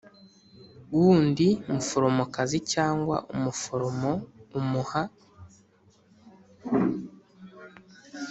Wundi 0.99 1.47
muforomokazi 1.73 2.57
cyangwa 2.73 3.15
umuforomo 3.35 4.13
umuha 4.59 5.03